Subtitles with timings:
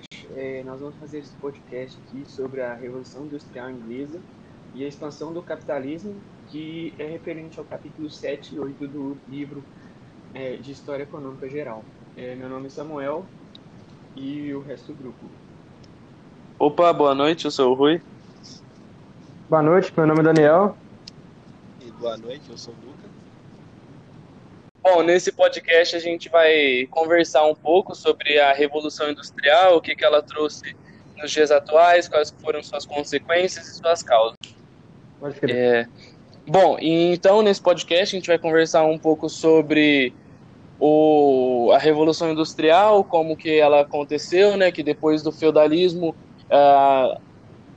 [0.00, 0.28] noite.
[0.34, 4.20] É, nós vamos fazer esse podcast aqui sobre a Revolução Industrial Inglesa
[4.74, 6.14] e a expansão do capitalismo,
[6.48, 9.62] que é referente ao capítulo 7 e 8 do livro
[10.34, 11.84] é, de História Econômica Geral.
[12.16, 13.24] É, meu nome é Samuel
[14.16, 15.24] e o resto do grupo.
[16.58, 18.00] Opa, boa noite, eu sou o Rui.
[19.48, 20.76] Boa noite, meu nome é Daniel.
[21.80, 23.09] E boa noite, eu sou o Lucas.
[24.82, 29.94] Bom, nesse podcast a gente vai conversar um pouco sobre a Revolução Industrial, o que,
[29.94, 30.74] que ela trouxe
[31.18, 34.38] nos dias atuais, quais foram suas consequências e suas causas.
[35.48, 35.86] É,
[36.46, 40.14] bom, então nesse podcast a gente vai conversar um pouco sobre
[40.78, 47.20] o, a Revolução Industrial, como que ela aconteceu, né, que depois do feudalismo uh,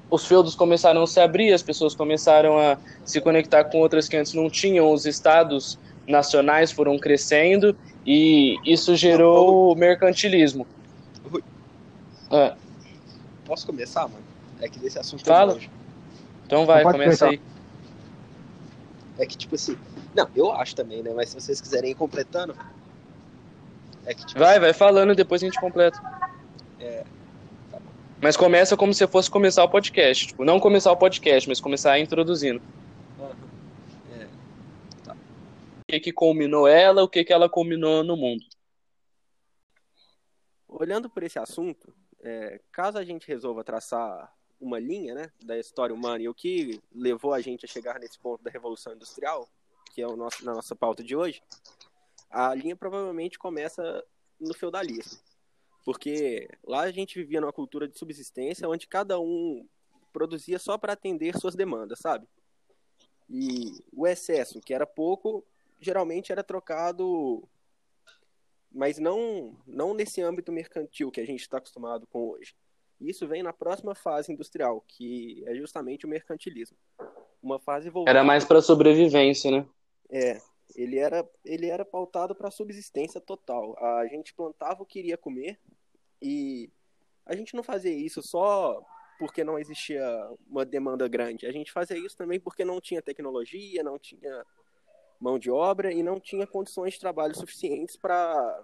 [0.09, 4.15] os feudos começaram a se abrir, as pessoas começaram a se conectar com outras que
[4.15, 7.75] antes não tinham, os estados nacionais foram crescendo
[8.05, 10.67] e isso gerou o mercantilismo.
[11.29, 11.43] Rui.
[12.31, 12.53] É.
[13.45, 14.23] Posso começar, mano?
[14.61, 15.57] É que desse assunto Fala.
[16.45, 17.41] Então vai, começa aí.
[19.17, 19.77] É que, tipo assim.
[20.15, 21.11] Não, eu acho também, né?
[21.15, 22.55] Mas se vocês quiserem ir completando.
[24.05, 25.99] É que, tipo, vai, assim, vai falando, depois a gente completa.
[26.79, 27.03] É.
[27.71, 27.79] Tá
[28.21, 30.27] mas começa como se fosse começar o podcast.
[30.27, 32.61] Tipo, não começar o podcast, mas começar introduzindo.
[33.19, 33.29] Uhum.
[34.19, 34.27] É.
[35.03, 35.13] Tá.
[35.13, 38.43] O que, que culminou ela, o que, que ela culminou no mundo.
[40.67, 45.93] Olhando por esse assunto, é, caso a gente resolva traçar uma linha né, da história
[45.93, 49.47] humana e o que levou a gente a chegar nesse ponto da Revolução Industrial,
[49.93, 51.43] que é o nosso, na nossa pauta de hoje,
[52.29, 54.03] a linha provavelmente começa
[54.39, 55.19] no feudalismo.
[55.85, 59.67] Porque lá a gente vivia numa cultura de subsistência onde cada um
[60.11, 62.27] produzia só para atender suas demandas, sabe?
[63.29, 65.45] E o excesso, que era pouco,
[65.83, 67.47] geralmente era trocado,
[68.71, 72.55] mas não, não nesse âmbito mercantil que a gente está acostumado com hoje.
[72.99, 76.77] Isso vem na próxima fase industrial, que é justamente o mercantilismo.
[77.41, 78.17] Uma fase voltada...
[78.17, 79.67] Era mais para sobrevivência, né?
[80.09, 80.39] É,
[80.75, 83.77] ele era, ele era pautado para subsistência total.
[83.77, 85.59] A gente plantava o que iria comer
[86.21, 86.71] e
[87.25, 88.81] a gente não fazia isso só
[89.19, 90.03] porque não existia
[90.47, 91.45] uma demanda grande.
[91.45, 94.45] A gente fazia isso também porque não tinha tecnologia, não tinha
[95.23, 98.61] mão de obra e não tinha condições de trabalho suficientes para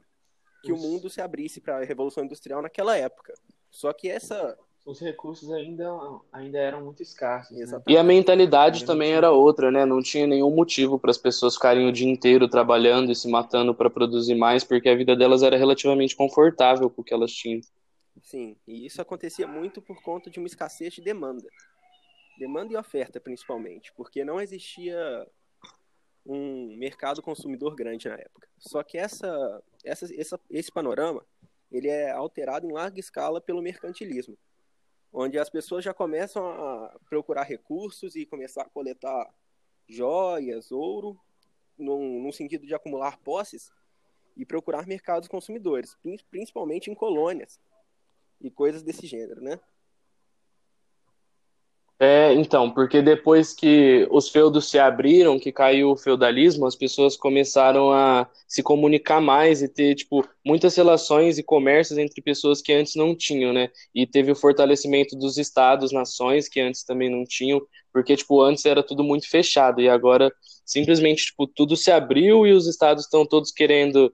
[0.62, 0.86] que isso.
[0.86, 3.34] o mundo se abrisse para a revolução industrial naquela época.
[3.72, 5.88] Só que essa os recursos ainda,
[6.32, 7.56] ainda eram muito escassos.
[7.56, 7.82] Né?
[7.88, 9.86] E a mentalidade também era outra, né?
[9.86, 13.76] Não tinha nenhum motivo para as pessoas ficarem o dia inteiro trabalhando e se matando
[13.76, 17.62] para produzir mais, porque a vida delas era relativamente confortável com o que elas tinham.
[18.24, 21.48] Sim, e isso acontecia muito por conta de uma escassez de demanda.
[22.40, 25.28] Demanda e oferta, principalmente, porque não existia
[26.32, 28.48] um mercado consumidor grande na época.
[28.58, 31.26] Só que essa, essa, essa, esse panorama
[31.72, 34.38] ele é alterado em larga escala pelo mercantilismo
[35.12, 39.34] onde as pessoas já começam a procurar recursos e começar a coletar
[39.88, 41.20] joias, ouro,
[41.78, 43.72] num, num sentido de acumular posses
[44.38, 45.98] e procurar mercados consumidores,
[46.30, 47.60] principalmente em colônias
[48.40, 49.60] e coisas desse gênero, né?
[52.02, 57.18] É, então, porque depois que os feudos se abriram, que caiu o feudalismo, as pessoas
[57.18, 62.72] começaram a se comunicar mais e ter, tipo, muitas relações e comércios entre pessoas que
[62.72, 63.70] antes não tinham, né?
[63.94, 67.62] E teve o fortalecimento dos estados, nações, que antes também não tinham,
[67.92, 70.32] porque, tipo, antes era tudo muito fechado e agora
[70.66, 74.14] simplesmente, tipo, tudo se abriu e os estados estão todos querendo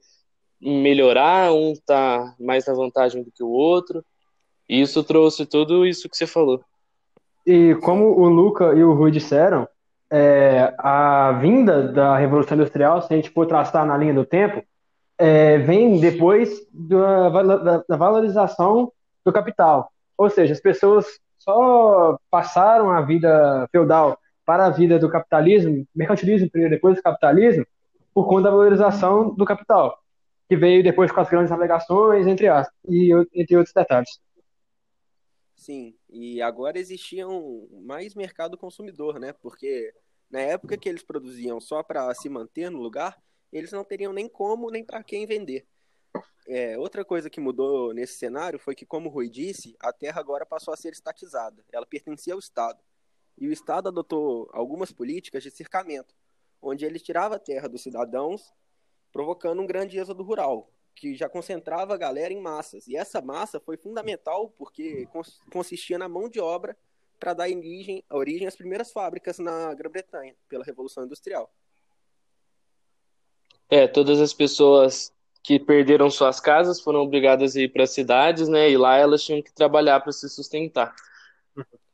[0.59, 4.03] melhorar, um tá mais na vantagem do que o outro.
[4.69, 6.63] E isso trouxe tudo isso que você falou.
[7.45, 9.67] E como o Luca e o Rui disseram,
[10.09, 14.63] é, a vinda da Revolução Industrial, se a gente for traçar na linha do tempo,
[15.17, 18.91] é, vem depois da, da, valorização
[19.23, 19.91] do capital.
[20.17, 21.05] Ou seja, as pessoas
[21.37, 27.65] só passaram a vida feudal para a vida do capitalismo, mercantilismo primeiro, depois do capitalismo,
[28.13, 29.97] por conta da valorização do capital,
[30.47, 34.19] que veio depois com as grandes navegações, entre, as, e, entre outros detalhes.
[35.55, 39.33] Sim, e agora existia um mais mercado consumidor, né?
[39.33, 39.93] Porque
[40.29, 43.21] na época que eles produziam só para se manter no lugar,
[43.51, 45.67] eles não teriam nem como nem para quem vender.
[46.47, 50.21] É, outra coisa que mudou nesse cenário foi que, como o Rui disse, a terra
[50.21, 51.65] agora passou a ser estatizada.
[51.69, 52.81] Ela pertencia ao Estado.
[53.37, 56.15] E o Estado adotou algumas políticas de cercamento,
[56.61, 58.53] onde ele tirava a terra dos cidadãos,
[59.11, 62.87] provocando um grande êxodo rural, que já concentrava a galera em massas.
[62.87, 65.07] E essa massa foi fundamental porque
[65.51, 66.75] consistia na mão de obra
[67.19, 71.51] para dar origem, origem às primeiras fábricas na Grã-Bretanha, pela Revolução Industrial.
[73.69, 75.13] É, todas as pessoas
[75.43, 78.69] que perderam suas casas, foram obrigadas a ir para cidades, né?
[78.69, 80.95] E lá elas tinham que trabalhar para se sustentar.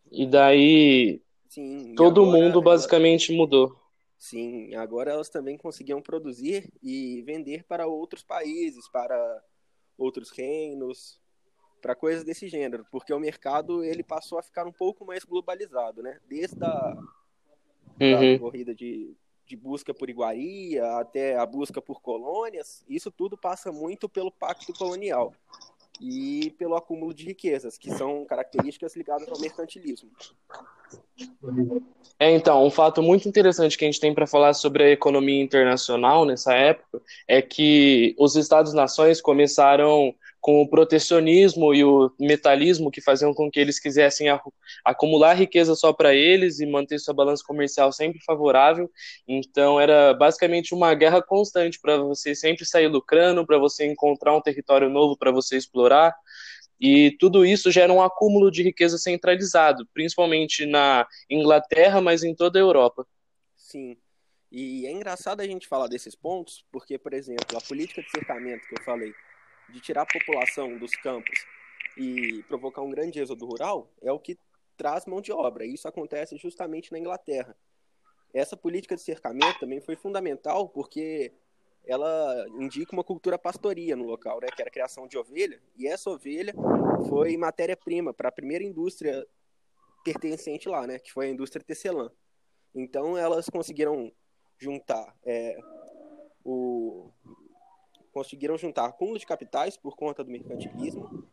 [0.10, 3.81] E daí Sim, e todo agora mundo basicamente mudou.
[4.22, 9.44] Sim, agora elas também conseguiam produzir e vender para outros países, para
[9.98, 11.20] outros reinos,
[11.82, 16.04] para coisas desse gênero, porque o mercado ele passou a ficar um pouco mais globalizado,
[16.04, 16.20] né?
[16.28, 16.96] Desde a
[18.00, 18.38] Uhum.
[18.38, 24.08] corrida de, de busca por iguaria até a busca por colônias, isso tudo passa muito
[24.08, 25.34] pelo pacto colonial
[26.02, 30.10] e pelo acúmulo de riquezas, que são características ligadas ao mercantilismo.
[32.20, 35.42] É, então, um fato muito interessante que a gente tem para falar sobre a economia
[35.42, 43.00] internacional nessa época é que os Estados-nações começaram com o protecionismo e o metalismo que
[43.00, 44.28] faziam com que eles quisessem
[44.84, 48.90] acumular riqueza só para eles e manter sua balança comercial sempre favorável.
[49.28, 54.42] Então, era basicamente uma guerra constante para você sempre sair lucrando, para você encontrar um
[54.42, 56.14] território novo para você explorar.
[56.80, 62.58] E tudo isso gera um acúmulo de riqueza centralizado, principalmente na Inglaterra, mas em toda
[62.58, 63.06] a Europa.
[63.56, 63.96] Sim.
[64.52, 68.68] E é engraçado a gente falar desses pontos, porque, por exemplo, a política de cercamento
[68.68, 69.14] que eu falei,
[69.72, 71.46] de tirar a população dos campos
[71.98, 74.38] e provocar um grande êxodo rural, é o que
[74.78, 75.66] traz mão de obra.
[75.66, 77.56] E isso acontece justamente na Inglaterra.
[78.34, 81.34] Essa política de cercamento também foi fundamental porque
[81.86, 85.88] ela indica uma cultura pastoria no local, né, que era a criação de ovelha, e
[85.88, 86.54] essa ovelha
[87.10, 89.28] foi matéria-prima para a primeira indústria
[90.04, 92.12] pertencente lá, né, que foi a indústria tecelã.
[92.74, 94.12] Então elas conseguiram
[94.58, 95.58] juntar é,
[96.44, 97.12] o
[98.12, 101.26] conseguiram juntar acúmulo de capitais por conta do mercantilismo,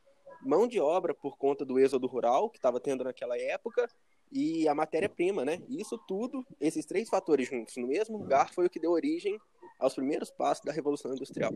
[0.43, 3.89] mão de obra por conta do êxodo rural que estava tendo naquela época
[4.31, 5.61] e a matéria-prima, né?
[5.69, 9.39] Isso tudo, esses três fatores juntos no mesmo lugar foi o que deu origem
[9.79, 11.53] aos primeiros passos da revolução industrial.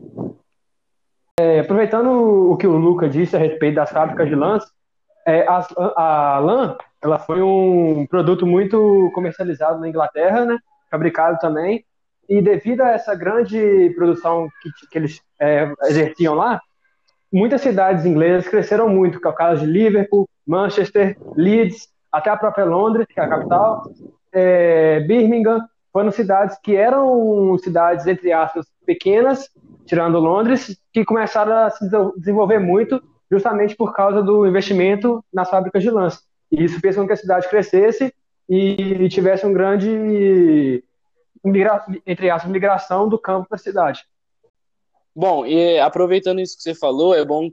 [1.39, 4.63] É, aproveitando o que o Luca disse a respeito das fábricas de lãs,
[5.25, 10.57] é, as- a, lã ela foi um produto muito comercializado na Inglaterra, né?
[10.91, 11.83] fabricado também,
[12.29, 16.61] e devido a essa grande produção que, que eles é, exerciam lá,
[17.31, 22.37] muitas cidades inglesas cresceram muito, que é o caso de Liverpool, Manchester, Leeds, até a
[22.37, 23.83] própria Londres, que é a capital,
[24.31, 25.61] é, Birmingham,
[25.91, 29.49] foram cidades que eram cidades, entre aspas, pequenas,
[29.85, 31.87] tirando Londres, que começaram a se
[32.17, 36.21] desenvolver muito justamente por causa do investimento nas fábricas de lãs.
[36.51, 38.13] E isso fez com que a cidade crescesse
[38.49, 40.83] e tivesse um grande,
[41.43, 44.05] migra- entre aspas, migração do campo para a cidade.
[45.15, 47.49] Bom, e aproveitando isso que você falou, é bom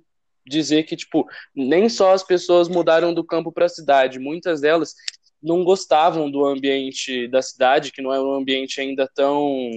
[0.46, 4.94] dizer que, tipo, nem só as pessoas mudaram do campo para a cidade, muitas delas
[5.42, 9.70] não gostavam do ambiente da cidade, que não é um ambiente ainda tão.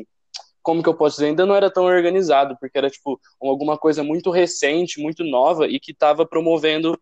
[0.62, 1.27] Como que eu posso dizer?
[1.27, 5.80] Ainda não era tão organizado, porque era, tipo, alguma coisa muito recente, muito nova e
[5.80, 6.98] que estava promovendo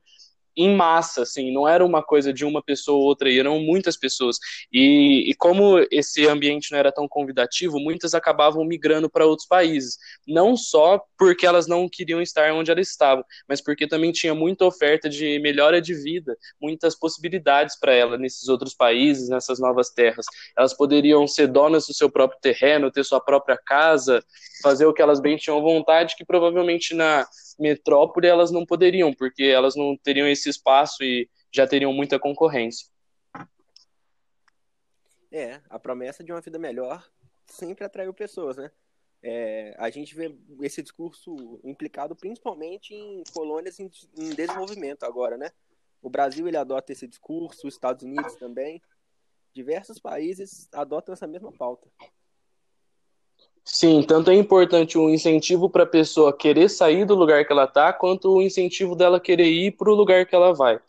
[0.56, 4.38] em massa, assim, não era uma coisa de uma pessoa ou outra, eram muitas pessoas.
[4.71, 9.98] E, e como esse ambiente não era tão convidativo, muitas acabavam migrando para outros países.
[10.27, 14.65] Não só porque elas não queriam estar onde elas estavam, mas porque também tinha muita
[14.65, 20.25] oferta de melhora de vida, muitas possibilidades para elas nesses outros países, nessas novas terras.
[20.57, 24.24] Elas poderiam ser donas do seu próprio terreno, ter sua própria casa,
[24.62, 27.25] fazer o que elas bem tinham vontade, que provavelmente na
[27.59, 32.88] metrópole elas não poderiam, porque elas não teriam esse espaço e já teriam muita concorrência.
[35.31, 37.10] É, a promessa de uma vida melhor
[37.48, 38.72] sempre atraiu pessoas, né?
[39.24, 45.51] É, a gente vê esse discurso implicado principalmente em colônias em, em desenvolvimento agora, né?
[46.01, 48.81] O Brasil ele adota esse discurso, os Estados Unidos também.
[49.53, 51.88] Diversos países adotam essa mesma pauta.
[53.63, 57.68] Sim, tanto é importante o incentivo para a pessoa querer sair do lugar que ela
[57.68, 60.80] tá, quanto o incentivo dela querer ir para o lugar que ela vai,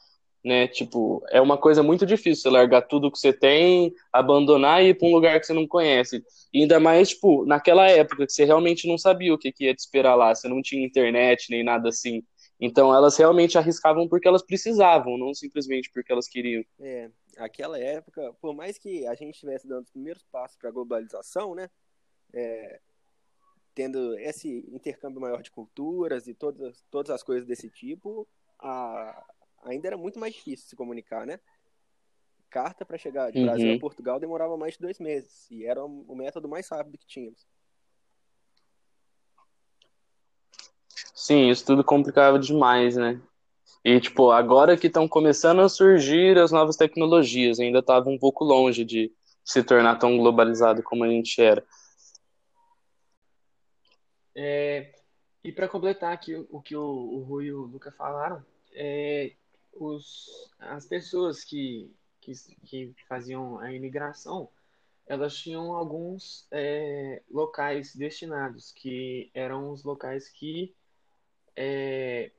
[0.43, 0.67] né?
[0.69, 4.95] Tipo, é uma coisa muito difícil você largar tudo que você tem, abandonar e ir
[4.99, 6.25] para um lugar que você não conhece.
[6.53, 9.75] E ainda mais, tipo, naquela época que você realmente não sabia o que, que ia
[9.75, 12.23] te esperar lá, você não tinha internet nem nada assim.
[12.59, 16.65] Então elas realmente arriscavam porque elas precisavam, não simplesmente porque elas queriam.
[16.81, 20.73] É, aquela época, por mais que a gente estivesse dando os primeiros passos para a
[20.73, 21.69] globalização, né?
[22.33, 22.81] É,
[23.75, 28.27] tendo esse intercâmbio maior de culturas e todas, todas as coisas desse tipo,
[28.59, 29.25] a,
[29.65, 31.41] ainda era muito mais difícil se comunicar, né?
[32.51, 33.77] Carta para chegar de Brasil Uhum.
[33.77, 37.47] a Portugal demorava mais de dois meses e era o método mais rápido que tínhamos.
[41.15, 43.21] Sim, isso tudo complicava demais, né?
[43.85, 48.45] E, tipo, agora que estão começando a surgir as novas tecnologias, ainda estava um pouco
[48.45, 49.11] longe de
[49.45, 51.65] se tornar tão globalizado como a gente era.
[54.35, 54.93] É,
[55.45, 59.35] E para completar aqui o que o, o Rui e o Luca falaram, é,
[59.73, 62.33] os, as pessoas que, que,
[62.67, 64.51] que faziam a imigração,
[65.07, 70.75] elas tinham alguns é, locais destinados, que eram os locais que,
[71.57, 72.33] é,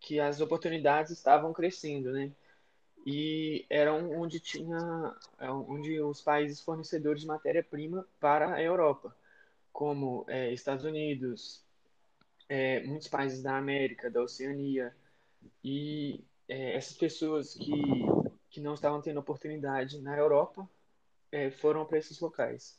[0.00, 2.32] que as oportunidades estavam crescendo, né?
[3.06, 4.78] E eram onde tinha,
[5.38, 9.16] é, onde os países fornecedores de matéria-prima para a Europa,
[9.74, 11.60] como é, Estados Unidos,
[12.48, 14.94] é, muitos países da América, da Oceania,
[15.62, 17.82] e é, essas pessoas que,
[18.48, 20.66] que não estavam tendo oportunidade na Europa
[21.32, 22.78] é, foram para esses locais.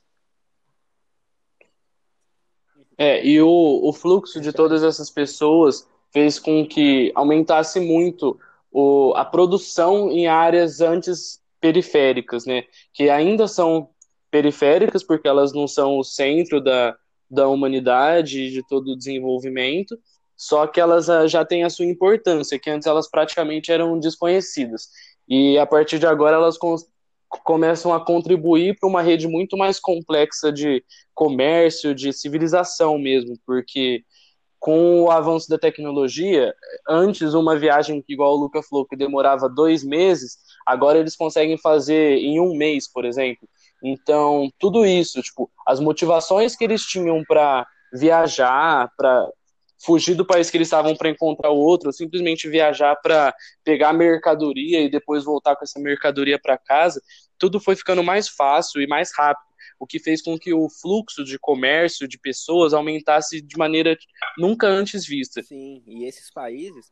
[2.98, 8.40] É, e o, o fluxo de todas essas pessoas fez com que aumentasse muito
[8.72, 12.64] o, a produção em áreas antes periféricas, né?
[12.94, 13.90] Que ainda são
[14.36, 16.94] periféricas porque elas não são o centro da,
[17.32, 19.98] da humanidade, de todo o desenvolvimento,
[20.36, 24.90] só que elas ah, já têm a sua importância, que antes elas praticamente eram desconhecidas.
[25.26, 26.58] E a partir de agora elas
[27.46, 34.04] começam a contribuir para uma rede muito mais complexa de comércio, de civilização mesmo, porque
[34.60, 36.54] com o avanço da tecnologia,
[36.90, 42.18] antes uma viagem igual o Luca falou, que demorava dois meses, agora eles conseguem fazer
[42.18, 43.48] em um mês, por exemplo.
[43.88, 49.30] Então, tudo isso, tipo, as motivações que eles tinham para viajar, para
[49.86, 53.32] fugir do país que eles estavam para encontrar outro, ou simplesmente viajar para
[53.64, 57.00] pegar mercadoria e depois voltar com essa mercadoria para casa,
[57.38, 59.46] tudo foi ficando mais fácil e mais rápido,
[59.80, 63.96] o que fez com que o fluxo de comércio de pessoas aumentasse de maneira
[64.36, 65.44] nunca antes vista.
[65.44, 66.92] Sim, e esses países,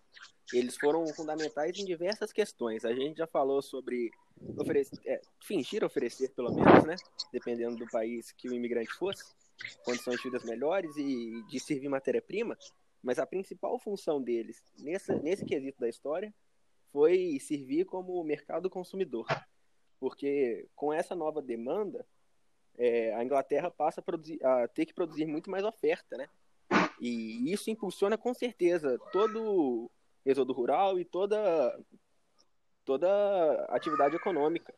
[0.53, 2.85] eles foram fundamentais em diversas questões.
[2.85, 4.11] A gente já falou sobre
[4.57, 6.95] oferecer, é, fingir oferecer, pelo menos, né?
[7.31, 9.23] Dependendo do país que o imigrante fosse,
[9.83, 12.57] condições de vida melhores e de servir matéria-prima.
[13.01, 16.33] Mas a principal função deles, nesse, nesse quesito da história,
[16.91, 19.25] foi servir como mercado consumidor.
[19.99, 22.05] Porque com essa nova demanda,
[22.77, 26.29] é, a Inglaterra passa a, produzir, a ter que produzir muito mais oferta, né?
[27.01, 29.91] E isso impulsiona com certeza todo
[30.25, 31.77] êxodo rural e toda
[32.85, 34.73] toda atividade econômica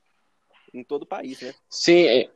[0.74, 1.54] em todo o país, né?
[1.70, 2.30] Sim,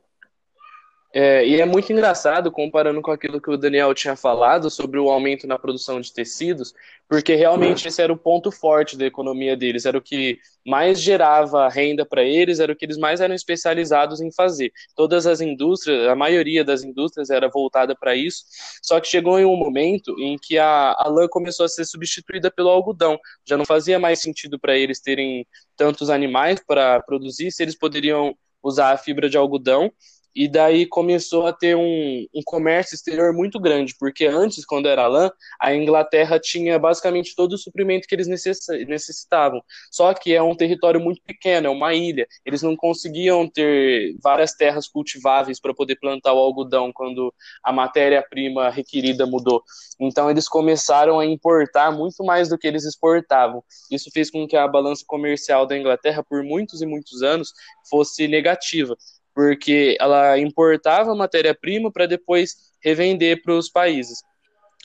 [1.12, 5.10] é, e é muito engraçado comparando com aquilo que o Daniel tinha falado sobre o
[5.10, 6.72] aumento na produção de tecidos,
[7.08, 11.68] porque realmente esse era o ponto forte da economia deles, era o que mais gerava
[11.68, 14.72] renda para eles, era o que eles mais eram especializados em fazer.
[14.94, 18.44] Todas as indústrias, a maioria das indústrias era voltada para isso,
[18.80, 22.52] só que chegou em um momento em que a, a lã começou a ser substituída
[22.52, 23.18] pelo algodão.
[23.44, 25.44] Já não fazia mais sentido para eles terem
[25.76, 29.90] tantos animais para produzir, se eles poderiam usar a fibra de algodão
[30.34, 35.06] e daí começou a ter um, um, comércio exterior muito grande, porque antes, quando era
[35.06, 39.60] lã, a Inglaterra tinha basicamente todo o suprimento que eles necessitavam.
[39.90, 42.26] Só que é um território muito pequeno, é uma ilha.
[42.44, 47.34] Eles não conseguiam ter várias terras cultiváveis para poder plantar o algodão quando
[47.64, 49.62] a matéria-prima requerida mudou.
[49.98, 53.62] Então eles começaram a importar muito mais do que eles exportavam.
[53.90, 57.52] Isso fez com que a balança comercial da Inglaterra, por muitos e muitos anos,
[57.88, 58.96] fosse negativa
[59.40, 64.18] porque ela importava matéria-prima para depois revender para os países.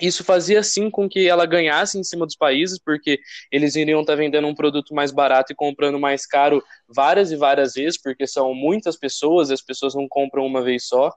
[0.02, 3.20] Isso fazia sim com que ela ganhasse em cima dos países, porque
[3.52, 7.36] eles iriam estar tá vendendo um produto mais barato e comprando mais caro várias e
[7.36, 11.12] várias vezes, porque são muitas pessoas, as pessoas não compram uma vez só.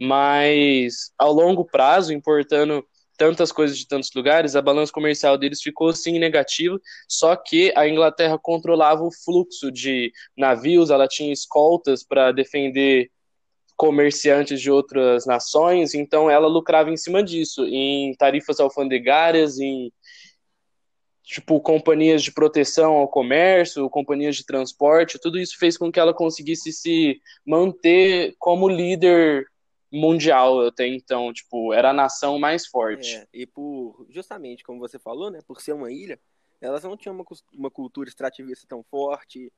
[0.00, 2.82] Mas ao longo prazo, importando
[3.18, 7.86] tantas coisas de tantos lugares, a balança comercial deles ficou sim negativa, só que a
[7.86, 13.10] Inglaterra controlava o fluxo de navios, ela tinha escoltas para defender
[13.76, 19.92] comerciantes de outras nações, então ela lucrava em cima disso, em tarifas alfandegárias, em
[21.24, 26.14] tipo companhias de proteção ao comércio, companhias de transporte, tudo isso fez com que ela
[26.14, 29.44] conseguisse se manter como líder
[29.90, 33.16] mundial até então, tipo, era a nação mais forte.
[33.16, 36.20] É, e por, justamente como você falou, né, por ser uma ilha,
[36.60, 39.52] elas não tinham uma, uma cultura extrativista tão forte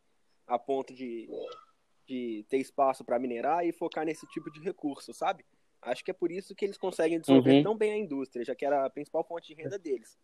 [0.46, 1.28] a ponto de,
[2.06, 5.44] de ter espaço para minerar e focar nesse tipo de recurso, sabe?
[5.82, 7.62] Acho que é por isso que eles conseguem desenvolver uhum.
[7.62, 10.18] tão bem a indústria, já que era a principal fonte de renda deles.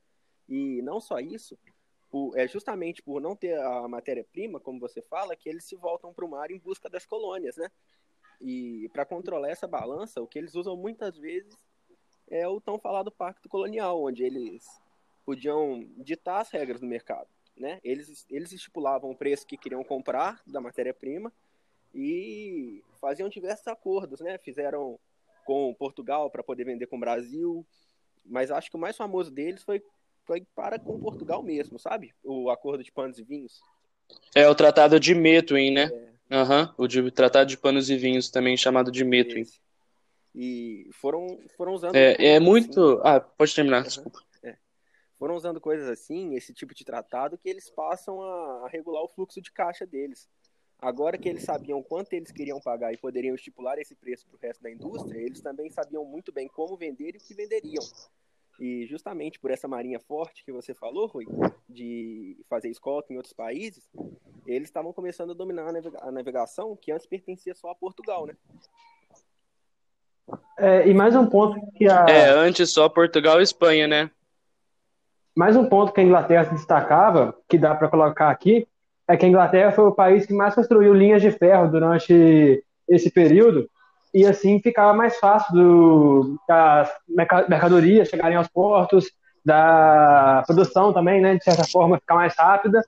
[0.48, 1.58] E não só isso,
[2.10, 6.12] por, é justamente por não ter a matéria-prima, como você fala, que eles se voltam
[6.12, 7.70] para o mar em busca das colônias, né?
[8.40, 11.56] E para controlar essa balança, o que eles usam muitas vezes
[12.28, 14.64] é o tão falado pacto colonial, onde eles
[15.24, 17.28] podiam ditar as regras do mercado.
[17.56, 17.80] Né?
[17.82, 21.32] Eles, eles estipulavam o preço que queriam comprar da matéria-prima
[21.94, 24.20] e faziam diversos acordos.
[24.20, 24.36] Né?
[24.38, 24.98] Fizeram
[25.44, 27.64] com Portugal para poder vender com o Brasil,
[28.24, 29.82] mas acho que o mais famoso deles foi,
[30.24, 32.12] foi para com Portugal mesmo, sabe?
[32.22, 33.62] O acordo de panos e vinhos.
[34.34, 35.84] É o Tratado de Methuen, né?
[35.84, 36.15] É.
[36.30, 39.04] Uhum, o de, Tratado de Panos e Vinhos, também chamado de.
[39.04, 39.60] Esse.
[40.34, 41.94] E foram, foram usando.
[41.94, 42.80] É, é muito.
[42.80, 43.00] Assim.
[43.04, 43.84] Ah, pode terminar, uhum.
[43.84, 44.18] desculpa.
[44.42, 44.56] É.
[45.18, 49.08] Foram usando coisas assim, esse tipo de tratado, que eles passam a, a regular o
[49.08, 50.28] fluxo de caixa deles.
[50.78, 54.40] Agora que eles sabiam quanto eles queriam pagar e poderiam estipular esse preço para o
[54.40, 57.82] resto da indústria, eles também sabiam muito bem como vender e o que venderiam.
[58.60, 61.26] E justamente por essa marinha forte que você falou, Rui,
[61.68, 63.88] de fazer escolta em outros países,
[64.46, 65.68] eles estavam começando a dominar
[66.00, 68.34] a navegação que antes pertencia só a Portugal, né?
[70.58, 72.06] É, e mais um ponto que a.
[72.08, 74.10] É, antes só Portugal e Espanha, né?
[75.36, 78.66] Mais um ponto que a Inglaterra se destacava, que dá para colocar aqui,
[79.06, 83.10] é que a Inglaterra foi o país que mais construiu linhas de ferro durante esse
[83.10, 83.68] período,
[84.14, 86.90] e assim ficava mais fácil do, das
[87.48, 89.10] mercadorias chegarem aos portos,
[89.44, 92.82] da produção também, né, de certa forma, ficar mais rápida.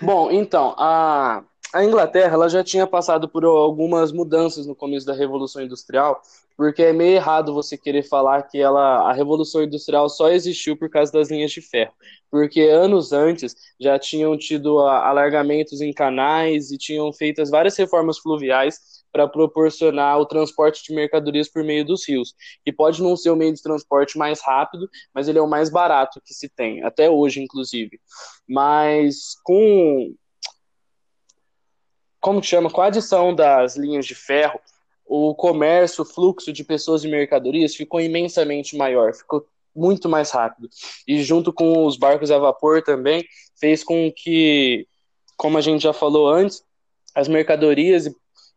[0.00, 5.14] Bom, então, a, a Inglaterra ela já tinha passado por algumas mudanças no começo da
[5.14, 6.20] Revolução Industrial,
[6.56, 10.90] porque é meio errado você querer falar que ela, a Revolução Industrial só existiu por
[10.90, 11.92] causa das linhas de ferro,
[12.30, 18.91] porque anos antes já tinham tido alargamentos em canais e tinham feitas várias reformas fluviais
[19.12, 22.34] para proporcionar o transporte de mercadorias por meio dos rios.
[22.64, 25.68] E pode não ser o meio de transporte mais rápido, mas ele é o mais
[25.68, 28.00] barato que se tem, até hoje, inclusive.
[28.48, 30.14] Mas com
[32.18, 34.60] como que chama, com a adição das linhas de ferro,
[35.04, 40.68] o comércio, o fluxo de pessoas e mercadorias ficou imensamente maior, ficou muito mais rápido.
[41.06, 43.24] E junto com os barcos a vapor também,
[43.58, 44.86] fez com que,
[45.36, 46.62] como a gente já falou antes,
[47.14, 48.16] as mercadorias e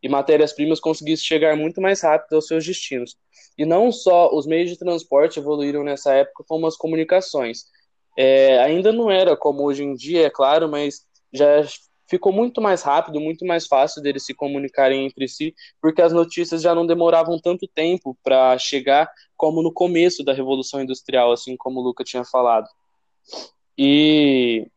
[0.10, 3.16] matérias-primas conseguissem chegar muito mais rápido aos seus destinos.
[3.58, 7.66] E não só os meios de transporte evoluíram nessa época, como as comunicações.
[8.18, 11.64] É, ainda não era como hoje em dia, é claro, mas já
[12.10, 16.62] ficou muito mais rápido, muito mais fácil deles se comunicarem entre si, porque as notícias
[16.62, 21.80] já não demoravam tanto tempo para chegar como no começo da Revolução Industrial, assim como
[21.80, 22.68] o Luca tinha falado.
[23.78, 24.68] E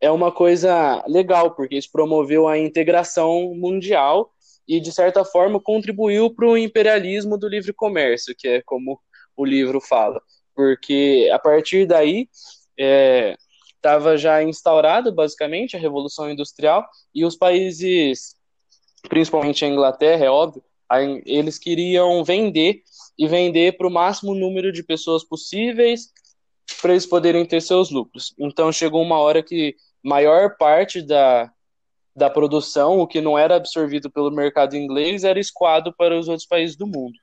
[0.00, 4.32] é uma coisa legal, porque isso promoveu a integração mundial
[4.70, 9.00] e, de certa forma, contribuiu para o imperialismo do livre comércio, que é como
[9.36, 10.22] o livro fala.
[10.54, 12.28] Porque a partir daí,
[12.78, 13.36] é,
[13.74, 18.36] estava já instaurado basicamente a revolução industrial e os países,
[19.08, 20.62] principalmente a Inglaterra, é óbvio,
[21.26, 22.84] eles queriam vender
[23.18, 26.12] e vender para o máximo número de pessoas possíveis
[26.80, 28.32] para eles poderem ter seus lucros.
[28.38, 31.50] Então chegou uma hora que maior parte da,
[32.20, 36.46] da produção, o que não era absorvido pelo mercado inglês, era escoado para os outros
[36.46, 37.18] países do mundo.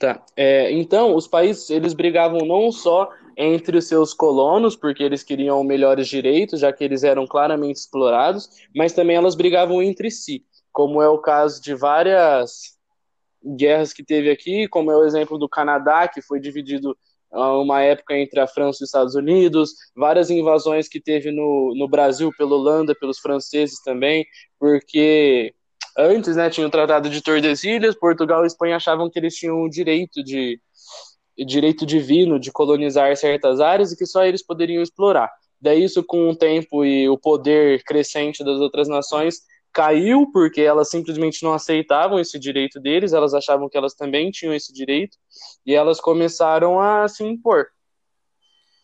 [0.00, 0.20] Tá.
[0.36, 5.62] É, então, os países eles brigavam não só entre os seus colonos, porque eles queriam
[5.62, 11.00] melhores direitos, já que eles eram claramente explorados, mas também elas brigavam entre si, como
[11.00, 12.76] é o caso de várias
[13.56, 16.98] guerras que teve aqui, como é o exemplo do Canadá, que foi dividido
[17.30, 21.88] uma época entre a França e os Estados Unidos, várias invasões que teve no, no
[21.88, 24.26] Brasil pela Holanda, pelos franceses também,
[24.58, 25.54] porque
[25.96, 29.68] antes, né, tinha o Tratado de Tordesilhas, Portugal e Espanha achavam que eles tinham o
[29.68, 30.60] direito de
[31.46, 35.30] direito divino de colonizar certas áreas e que só eles poderiam explorar.
[35.60, 40.90] Daí isso com o tempo e o poder crescente das outras nações caiu porque elas
[40.90, 45.16] simplesmente não aceitavam esse direito deles, elas achavam que elas também tinham esse direito
[45.64, 47.68] e elas começaram a se impor.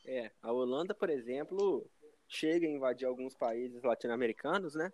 [0.07, 1.87] É, a Holanda, por exemplo,
[2.29, 4.93] chega a invadir alguns países latino-americanos, né?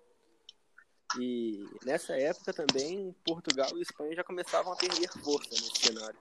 [1.19, 6.17] E nessa época também Portugal e Espanha já começavam a perder força nesse cenário.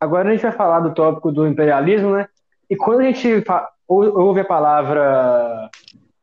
[0.00, 2.26] Agora a gente vai falar do tópico do imperialismo, né?
[2.70, 3.42] E quando a gente
[3.94, 5.68] ouve a palavra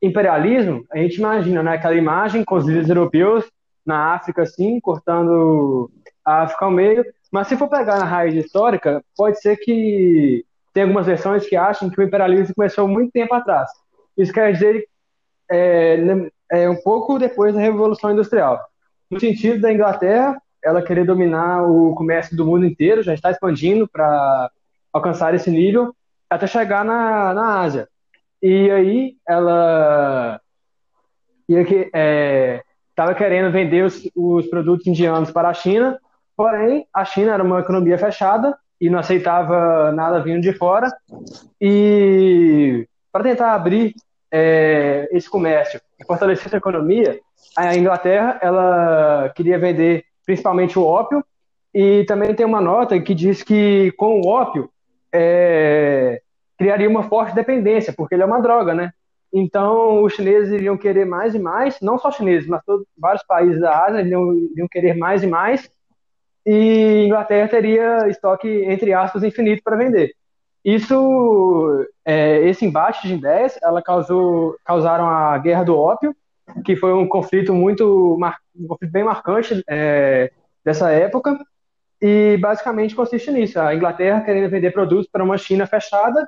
[0.02, 3.46] imperialismo, a gente imagina né, aquela imagem com os líderes europeus
[3.86, 5.90] na África, assim, cortando
[6.24, 7.06] a África ao meio.
[7.32, 11.90] Mas se for pegar na raiz histórica, pode ser que tem algumas versões que acham
[11.90, 13.70] que o imperialismo começou muito tempo atrás.
[14.18, 14.88] Isso quer dizer
[15.50, 15.98] é,
[16.52, 18.60] é um pouco depois da Revolução Industrial.
[19.10, 23.88] No sentido da Inglaterra, ela querer dominar o comércio do mundo inteiro, já está expandindo
[23.88, 24.52] para
[24.92, 25.96] alcançar esse nível,
[26.30, 27.88] até chegar na, na Ásia.
[28.42, 30.40] E aí ela
[31.50, 36.00] estava é, querendo vender os, os produtos indianos para a China,
[36.36, 40.88] porém a China era uma economia fechada e não aceitava nada vindo de fora.
[41.60, 43.96] E para tentar abrir
[44.32, 47.20] é, esse comércio e fortalecer a economia,
[47.56, 51.24] a Inglaterra ela queria vender principalmente o ópio,
[51.74, 54.70] e também tem uma nota que diz que com o ópio
[55.18, 56.22] é,
[56.58, 58.92] criaria uma forte dependência, porque ele é uma droga, né?
[59.34, 63.60] Então, os chineses iriam querer mais e mais, não só chineses, mas todos, vários países
[63.60, 65.70] da Ásia iriam, iriam querer mais e mais,
[66.46, 70.14] e Inglaterra teria estoque, entre aspas, infinito para vender.
[70.64, 76.16] Isso, é, esse embate de ideias, ela causou, causaram a Guerra do Ópio,
[76.64, 78.18] que foi um conflito muito,
[78.56, 80.32] um conflito bem marcante é,
[80.64, 81.38] dessa época,
[82.02, 86.28] e basicamente consiste nisso, a Inglaterra querendo vender produtos para uma China fechada,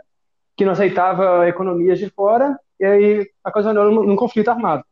[0.56, 4.84] que não aceitava economias de fora, e aí ocasionou num, num conflito armado.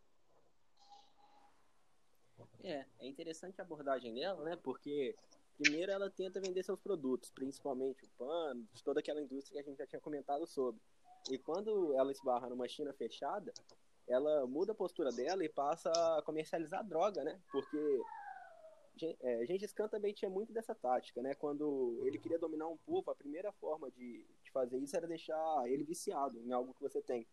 [2.63, 4.57] É, é interessante a abordagem dela, né?
[4.61, 5.15] Porque
[5.57, 9.79] primeiro ela tenta vender seus produtos, principalmente o pano, toda aquela indústria que a gente
[9.79, 10.79] já tinha comentado sobre.
[11.31, 13.51] E quando ela esbarra numa China fechada,
[14.07, 17.37] ela muda a postura dela e passa a comercializar droga, né?
[17.51, 18.01] Porque
[19.05, 21.33] é, Gengis Khan também tinha muito dessa tática, né?
[21.35, 25.63] Quando ele queria dominar um povo, a primeira forma de, de fazer isso era deixar
[25.67, 27.27] ele viciado em algo que você tem.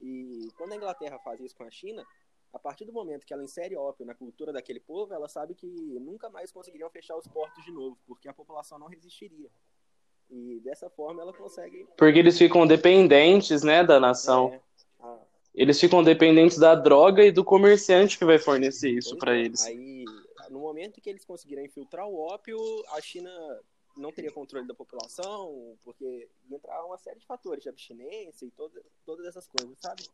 [0.00, 2.04] E quando a Inglaterra faz isso com a China,
[2.52, 5.66] a partir do momento que ela insere ópio na cultura daquele povo, ela sabe que
[5.66, 9.50] nunca mais conseguiriam fechar os portos de novo, porque a população não resistiria.
[10.30, 11.86] E dessa forma ela consegue.
[11.96, 14.52] Porque eles ficam dependentes, né, da nação.
[14.52, 15.18] É.
[15.54, 19.40] Eles ficam dependentes da droga e do comerciante que vai fornecer isso para é.
[19.40, 19.64] eles.
[19.64, 20.04] Aí,
[20.50, 22.58] no momento que eles conseguiram infiltrar o ópio,
[22.92, 23.30] a China
[23.96, 28.80] não teria controle da população, porque entrar uma série de fatores de abstinência e toda,
[29.04, 30.04] todas essas coisas, sabe?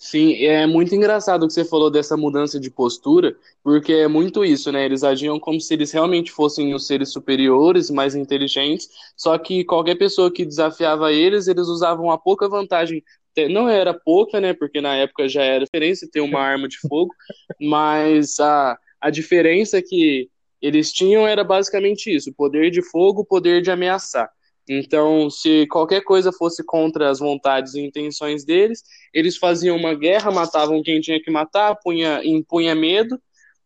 [0.00, 4.44] Sim, é muito engraçado o que você falou dessa mudança de postura, porque é muito
[4.44, 4.84] isso, né?
[4.84, 9.96] Eles agiam como se eles realmente fossem os seres superiores, mais inteligentes, só que qualquer
[9.96, 13.02] pessoa que desafiava eles, eles usavam a pouca vantagem.
[13.46, 14.54] Não era pouca, né?
[14.54, 17.14] Porque na época já era diferença ter uma arma de fogo,
[17.60, 20.28] mas a, a diferença que
[20.60, 24.28] eles tinham era basicamente isso: poder de fogo, poder de ameaçar.
[24.68, 28.82] Então, se qualquer coisa fosse contra as vontades e intenções deles,
[29.14, 33.18] eles faziam uma guerra, matavam quem tinha que matar, punha, impunha medo,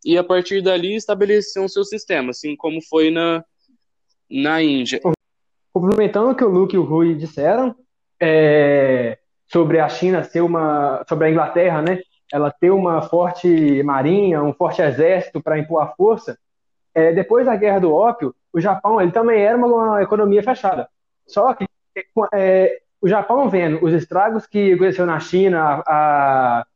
[0.04, 3.44] e a partir dali estabeleciam seu sistema, assim como foi na,
[4.30, 5.00] na Índia.
[5.72, 7.74] Complementando o que o Luke e o Rui disseram,
[8.20, 9.18] é,
[9.52, 11.04] sobre a China ser uma.
[11.08, 12.00] sobre a Inglaterra, né?
[12.32, 16.38] Ela ter uma forte marinha, um forte exército para impor a força.
[16.94, 20.88] É, depois da guerra do ópio, o Japão ele também era uma, uma economia fechada.
[21.26, 21.66] Só que
[22.32, 26.66] é, o Japão vendo os estragos que aconteceu na China, a,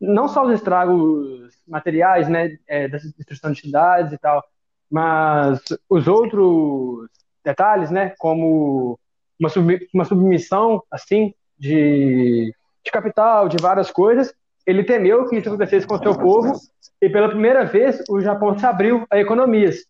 [0.00, 4.44] não só os estragos materiais, né, é, da destruição de cidades e tal,
[4.90, 7.08] mas os outros
[7.44, 8.98] detalhes, né, como
[9.38, 14.34] uma, sub, uma submissão assim de, de capital, de várias coisas,
[14.66, 16.52] ele temeu que isso acontecesse com o seu povo
[17.00, 19.86] e pela primeira vez o Japão se abriu a economias.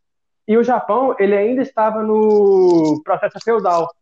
[0.47, 3.93] E o Japão, ele ainda estava no processo feudal.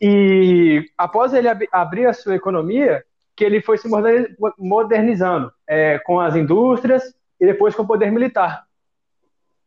[0.00, 3.04] E após ele ab abrir a sua economia,
[3.36, 3.88] que ele foi se
[4.58, 8.66] modernizando é, com as indústrias e depois com o poder militar.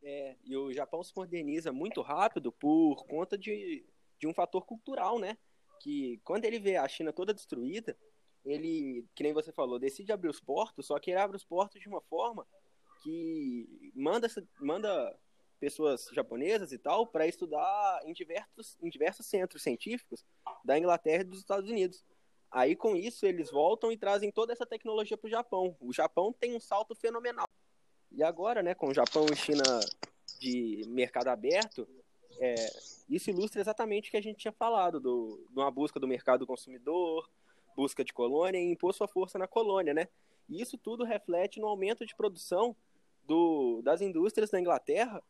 [0.03, 3.85] É, e o Japão se moderniza muito rápido por conta de,
[4.19, 5.37] de um fator cultural, né?
[5.79, 7.97] Que quando ele vê a China toda destruída,
[8.45, 11.81] ele, que nem você falou, decide abrir os portos, só que ele abre os portos
[11.81, 12.45] de uma forma
[13.03, 14.27] que manda,
[14.59, 15.17] manda
[15.59, 20.25] pessoas japonesas e tal para estudar em diversos, em diversos centros científicos
[20.63, 22.03] da Inglaterra e dos Estados Unidos.
[22.51, 25.77] Aí com isso eles voltam e trazem toda essa tecnologia para o Japão.
[25.79, 27.47] O Japão tem um salto fenomenal.
[28.11, 29.63] E agora, né, com o Japão e China
[30.39, 31.87] de mercado aberto,
[32.39, 32.55] é,
[33.09, 36.47] isso ilustra exatamente o que a gente tinha falado, do, de uma busca do mercado
[36.47, 37.29] consumidor,
[37.75, 40.07] busca de colônia e impor sua força na colônia, né?
[40.47, 42.75] E isso tudo reflete no aumento de produção
[43.27, 45.21] do, das indústrias da Inglaterra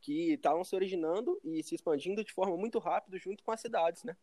[0.00, 4.02] que estavam se originando e se expandindo de forma muito rápida junto com as cidades,
[4.02, 4.16] né?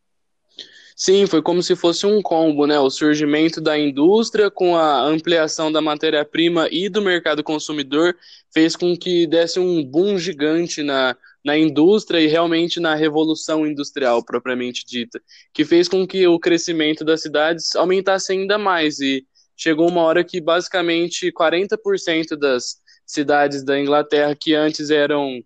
[0.96, 2.78] Sim, foi como se fosse um combo, né?
[2.78, 8.16] O surgimento da indústria com a ampliação da matéria-prima e do mercado consumidor
[8.52, 14.24] fez com que desse um boom gigante na, na indústria e realmente na revolução industrial
[14.24, 15.20] propriamente dita,
[15.52, 19.26] que fez com que o crescimento das cidades aumentasse ainda mais e
[19.56, 22.76] chegou uma hora que basicamente 40% das
[23.06, 25.42] cidades da Inglaterra que antes eram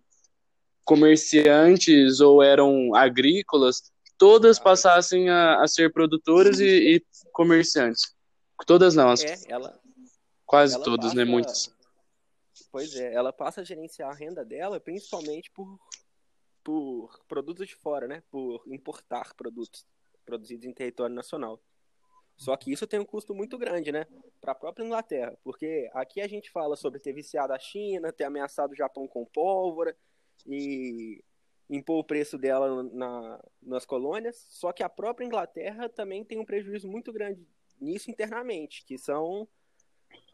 [0.83, 7.03] comerciantes ou eram agrícolas, todas passassem a, a ser produtoras e, e,
[7.33, 8.13] comerciantes.
[8.65, 9.77] Todas não, as, é, ela,
[10.45, 11.23] quase ela todas, né?
[11.23, 11.31] passa, né?
[11.31, 11.74] Muitas.
[12.71, 15.79] Pois é, ela passa a gerenciar a renda dela principalmente por,
[16.63, 18.23] por produtos de fora, né?
[18.29, 19.85] Por importar produtos
[20.25, 21.61] produzidos em território nacional.
[22.37, 24.05] Só que isso tem um custo muito grande, né?
[24.41, 25.37] Para a própria Inglaterra.
[25.43, 29.25] Porque aqui a gente fala sobre ter viciado a China, ter ameaçado o Japão com
[29.25, 29.95] pólvora
[30.45, 31.23] e
[31.69, 34.45] impor o preço dela na, nas colônias.
[34.49, 37.47] Só que a própria Inglaterra também tem um prejuízo muito grande
[37.79, 39.47] nisso internamente, que são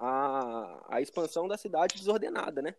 [0.01, 2.73] a, a expansão da cidade desordenada, né?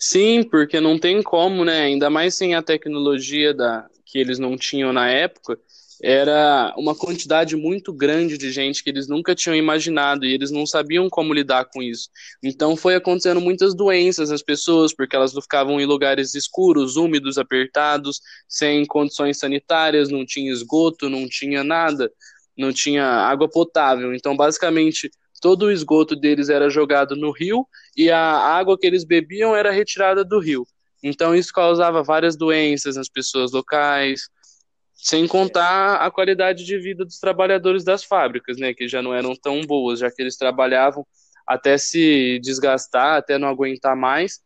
[0.00, 1.82] Sim, porque não tem como, né?
[1.82, 5.58] Ainda mais sem a tecnologia da, que eles não tinham na época,
[6.02, 10.66] era uma quantidade muito grande de gente que eles nunca tinham imaginado e eles não
[10.66, 12.08] sabiam como lidar com isso.
[12.42, 18.20] Então foi acontecendo muitas doenças nas pessoas, porque elas ficavam em lugares escuros, úmidos, apertados,
[18.48, 22.10] sem condições sanitárias, não tinha esgoto, não tinha nada,
[22.58, 24.14] não tinha água potável.
[24.14, 25.10] Então, basicamente,
[25.44, 29.70] todo o esgoto deles era jogado no rio e a água que eles bebiam era
[29.70, 30.66] retirada do rio.
[31.02, 34.30] Então isso causava várias doenças nas pessoas locais,
[34.94, 39.36] sem contar a qualidade de vida dos trabalhadores das fábricas, né, que já não eram
[39.36, 41.06] tão boas, já que eles trabalhavam
[41.46, 44.40] até se desgastar, até não aguentar mais,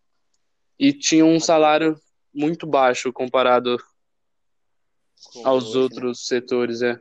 [0.76, 1.96] e tinham um salário
[2.34, 3.76] muito baixo comparado
[5.44, 5.80] aos né?
[5.80, 7.00] outros setores, é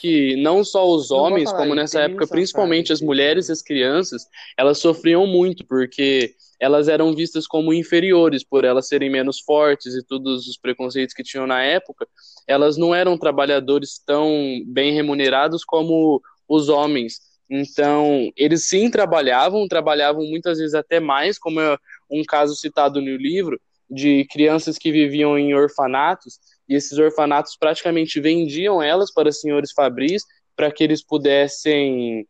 [0.00, 4.78] que não só os homens, como nessa época, principalmente as mulheres e as crianças, elas
[4.78, 10.46] sofriam muito, porque elas eram vistas como inferiores por elas serem menos fortes e todos
[10.46, 12.06] os preconceitos que tinham na época.
[12.46, 17.20] Elas não eram trabalhadores tão bem remunerados como os homens.
[17.48, 21.76] Então, eles sim trabalhavam, trabalhavam muitas vezes até mais, como é
[22.10, 23.60] um caso citado no livro,
[23.90, 26.38] de crianças que viviam em orfanatos
[26.70, 30.22] e esses orfanatos praticamente vendiam elas para senhores fabris
[30.54, 32.24] para que eles pudessem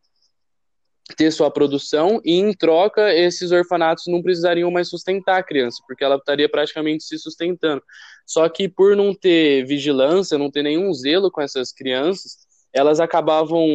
[1.15, 6.03] ter sua produção e em troca esses orfanatos não precisariam mais sustentar a criança, porque
[6.03, 7.83] ela estaria praticamente se sustentando.
[8.25, 12.37] Só que por não ter vigilância, não ter nenhum zelo com essas crianças,
[12.73, 13.67] elas acabavam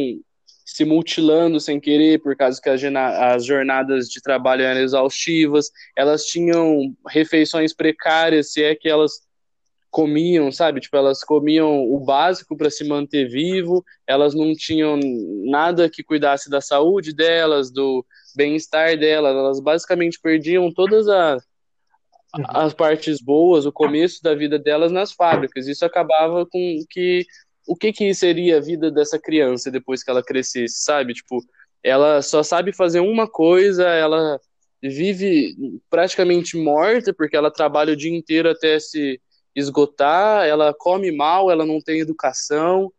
[0.65, 6.93] se mutilando sem querer por causa que as jornadas de trabalho eram exaustivas, elas tinham
[7.07, 9.26] refeições precárias, se é que elas
[9.97, 10.79] comiam, sabe?
[10.79, 14.99] Tipo, elas comiam o básico para se manter vivo, elas não tinham
[15.43, 18.05] nada que cuidasse da saúde delas, do
[18.35, 21.41] bem-estar delas, elas basicamente perdiam todas as,
[22.37, 22.45] uhum.
[22.49, 25.67] as partes boas, o começo da vida delas nas fábricas.
[25.67, 27.25] Isso acabava com que
[27.67, 31.15] o que que seria a vida dessa criança depois que ela crescesse, sabe?
[31.15, 31.39] Tipo,
[31.83, 34.39] ela só sabe fazer uma coisa, ela
[34.79, 35.55] vive
[35.89, 39.19] praticamente morta porque ela trabalha o dia inteiro até se
[39.59, 42.93] esgotar, ela come mal, ela não tem educação,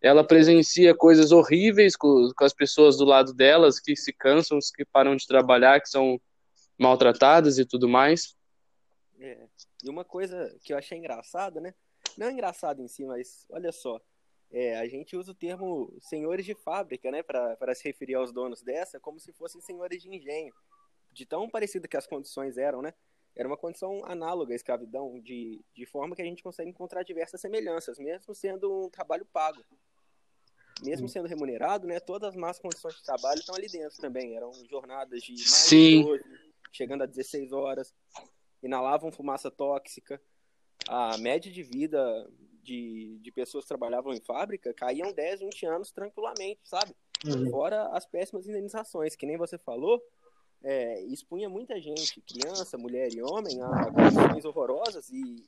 [0.00, 4.84] ela presencia coisas horríveis com, com as pessoas do lado delas, que se cansam, que
[4.84, 6.20] param de trabalhar, que são
[6.78, 8.36] maltratadas e tudo mais.
[9.18, 9.48] É.
[9.82, 11.74] E uma coisa que eu achei engraçada, né?
[12.16, 14.00] Não é engraçado em si, mas olha só.
[14.50, 18.62] É, a gente usa o termo senhores de fábrica, né, para se referir aos donos
[18.62, 20.54] dessa, como se fossem senhores de engenho.
[21.12, 22.94] De tão parecido que as condições eram, né?
[23.38, 27.40] Era uma condição análoga à escravidão, de, de forma que a gente consegue encontrar diversas
[27.40, 29.64] semelhanças, mesmo sendo um trabalho pago.
[30.82, 34.36] Mesmo sendo remunerado, né, todas as más condições de trabalho estão ali dentro também.
[34.36, 36.02] Eram jornadas de mais Sim.
[36.02, 36.24] de 12,
[36.72, 37.94] chegando a 16 horas,
[38.60, 40.20] inalavam fumaça tóxica.
[40.88, 42.28] A média de vida
[42.60, 46.92] de, de pessoas que trabalhavam em fábrica caíam 10, 20 anos tranquilamente, sabe?
[47.24, 47.50] Uhum.
[47.50, 50.02] Fora as péssimas indenizações, que nem você falou,
[50.62, 55.44] é, expunha muita gente, criança, mulher e homem, a condições horrorosas e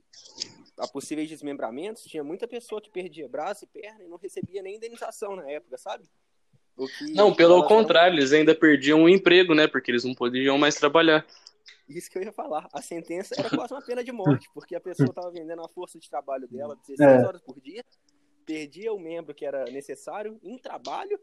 [0.79, 2.05] a possíveis desmembramentos.
[2.05, 5.77] Tinha muita pessoa que perdia braço e perna e não recebia nem indenização na época,
[5.77, 6.05] sabe?
[7.14, 9.66] não, pelo contrário, eles ainda perdiam o emprego, né?
[9.66, 11.27] Porque eles não podiam mais trabalhar.
[11.87, 12.68] Isso que eu ia falar.
[12.73, 15.99] A sentença era quase uma pena de morte, porque a pessoa estava vendendo a força
[15.99, 17.27] de trabalho dela 16 é.
[17.27, 17.85] horas por dia,
[18.46, 21.20] perdia o membro que era necessário em trabalho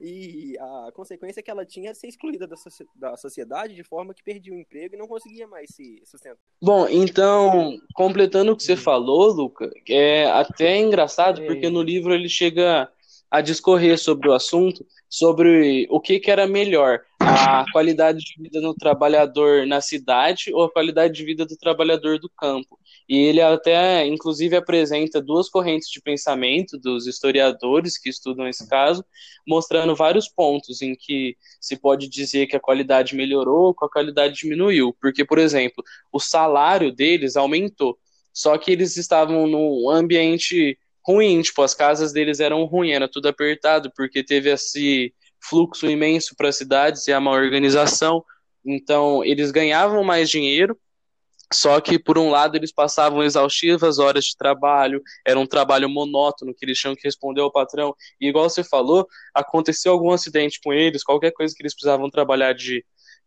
[0.00, 2.56] e a consequência é que ela tinha ser excluída da,
[2.94, 6.38] da sociedade de forma que perdia o emprego e não conseguia mais se sustentar.
[6.62, 12.28] Bom, então, completando o que você falou, Luca, é até engraçado porque no livro ele
[12.28, 12.90] chega
[13.30, 18.60] a discorrer sobre o assunto, sobre o que, que era melhor, a qualidade de vida
[18.60, 22.78] do trabalhador na cidade ou a qualidade de vida do trabalhador do campo.
[23.08, 29.04] E ele até, inclusive, apresenta duas correntes de pensamento dos historiadores que estudam esse caso,
[29.46, 34.34] mostrando vários pontos em que se pode dizer que a qualidade melhorou, que a qualidade
[34.34, 34.94] diminuiu.
[35.00, 37.96] Porque, por exemplo, o salário deles aumentou,
[38.32, 43.28] só que eles estavam num ambiente ruim, tipo, as casas deles eram ruins, era tudo
[43.28, 48.24] apertado, porque teve esse fluxo imenso para as cidades e a má organização.
[48.64, 50.76] Então, eles ganhavam mais dinheiro,
[51.52, 56.52] Só que, por um lado, eles passavam exaustivas horas de trabalho, era um trabalho monótono,
[56.52, 57.94] que eles tinham que responder ao patrão.
[58.20, 62.52] E, igual você falou, aconteceu algum acidente com eles, qualquer coisa que eles precisavam trabalhar
[62.52, 62.84] de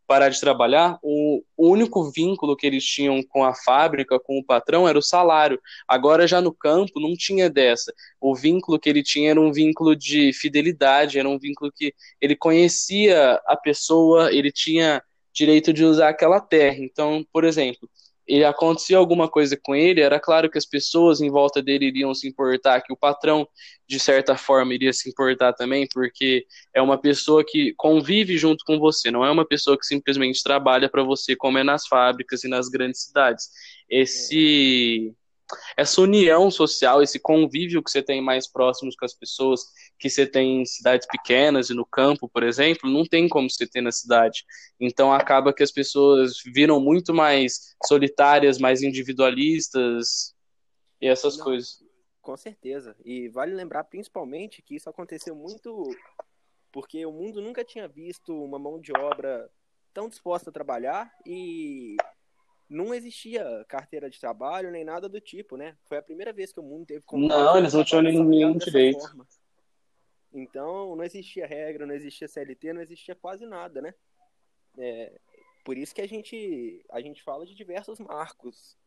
[0.10, 4.89] parar de trabalhar, o único vínculo que eles tinham com a fábrica, com o patrão,
[4.89, 5.62] era o salário.
[5.88, 7.93] Agora, já no campo, não tinha dessa.
[8.19, 12.36] O vínculo que ele tinha era um vínculo de fidelidade, era um vínculo que ele
[12.36, 15.00] conhecia a pessoa, ele tinha
[15.32, 16.78] direito de usar aquela terra.
[16.80, 17.88] Então, por exemplo,
[18.30, 22.13] e acontecia alguma coisa com ele, era claro que as pessoas em volta dele iriam
[22.13, 23.48] se importar, que o patrão,
[23.88, 28.78] de certa forma, iria se importar também, porque é uma pessoa que convive junto com
[28.78, 32.48] você, não é uma pessoa que simplesmente trabalha para você, como é nas fábricas e
[32.48, 33.50] nas grandes cidades.
[33.89, 35.12] Esse
[35.76, 39.62] essa união social, esse convívio que você tem mais próximos com as pessoas,
[39.98, 43.68] que você tem em cidades pequenas e no campo, por exemplo, não tem como você
[43.68, 44.44] ter na cidade.
[44.80, 50.34] Então acaba que as pessoas viram muito mais solitárias, mais individualistas
[51.02, 51.84] e essas não, coisas.
[52.22, 52.96] Com certeza.
[53.04, 55.90] E vale lembrar principalmente que isso aconteceu muito
[56.72, 59.50] porque o mundo nunca tinha visto uma mão de obra
[59.94, 61.98] tão disposta a trabalhar e
[62.70, 65.76] não existia carteira de trabalho nem nada do tipo, né?
[65.86, 69.00] Foi a primeira vez que o mundo teve Não, eles não tinham nenhum direito.
[69.00, 69.28] Forma.
[70.32, 73.94] Então, não existia regra, não existia CLT, não existia quase nada, né?
[74.78, 75.20] É,
[75.66, 78.78] por isso que a gente, a gente fala de diversos marcos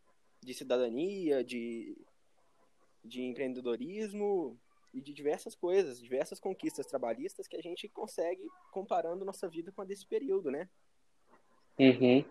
[0.40, 1.96] de cidadania, de,
[3.04, 4.58] de empreendedorismo
[4.94, 9.82] e de diversas coisas, diversas conquistas trabalhistas que a gente consegue comparando nossa vida com
[9.82, 10.68] a desse período, né?
[11.78, 12.24] Uhum.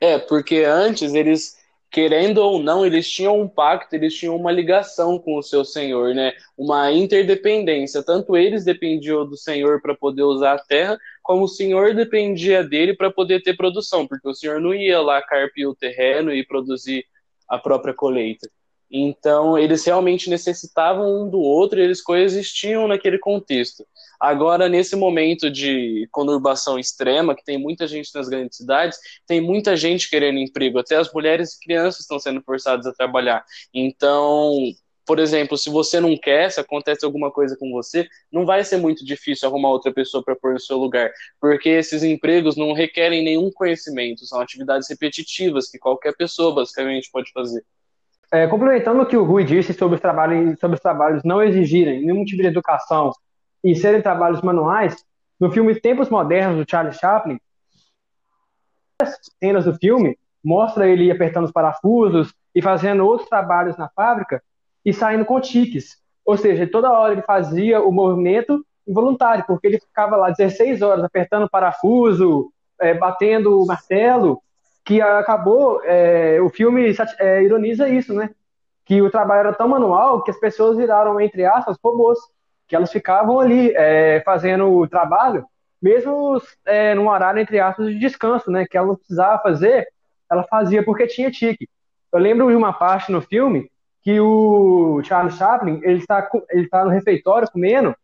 [0.00, 1.56] É, porque antes eles,
[1.90, 6.14] querendo ou não, eles tinham um pacto, eles tinham uma ligação com o seu senhor,
[6.14, 6.32] né?
[6.56, 8.02] Uma interdependência.
[8.02, 12.94] Tanto eles dependiam do senhor para poder usar a terra, como o senhor dependia dele
[12.94, 17.04] para poder ter produção, porque o senhor não ia lá carpir o terreno e produzir
[17.48, 18.48] a própria colheita.
[18.90, 23.84] Então, eles realmente necessitavam um do outro eles coexistiam naquele contexto.
[24.20, 29.76] Agora, nesse momento de conurbação extrema, que tem muita gente nas grandes cidades, tem muita
[29.76, 33.44] gente querendo emprego, até as mulheres e crianças estão sendo forçadas a trabalhar.
[33.72, 34.56] Então,
[35.06, 38.76] por exemplo, se você não quer, se acontece alguma coisa com você, não vai ser
[38.76, 43.22] muito difícil arrumar outra pessoa para pôr no seu lugar, porque esses empregos não requerem
[43.22, 47.64] nenhum conhecimento, são atividades repetitivas que qualquer pessoa basicamente pode fazer.
[48.32, 52.24] É, complementando o que o Rui disse sobre os sobre os trabalhos não exigirem nenhum
[52.24, 53.12] tipo de educação
[53.66, 55.04] e serem trabalhos manuais,
[55.40, 57.36] no filme Tempos Modernos, do Charlie Chaplin,
[59.02, 64.40] as cenas do filme mostra ele apertando os parafusos e fazendo outros trabalhos na fábrica
[64.84, 65.96] e saindo com tiques.
[66.24, 71.02] Ou seja, toda hora ele fazia o movimento involuntário, porque ele ficava lá 16 horas
[71.02, 74.40] apertando o parafuso, é, batendo o martelo,
[74.84, 78.30] que acabou, é, o filme é, ironiza isso, né?
[78.84, 82.16] Que o trabalho era tão manual que as pessoas viraram, entre aspas, robôs
[82.66, 85.44] que elas ficavam ali é, fazendo o trabalho,
[85.80, 88.66] mesmo é, num horário, entre aspas, de descanso, né?
[88.68, 89.86] Que ela precisava fazer,
[90.30, 91.68] ela fazia porque tinha tique.
[92.12, 93.70] Eu lembro de uma parte no filme
[94.02, 97.94] que o Charles Chaplin, ele está ele tá no refeitório comendo,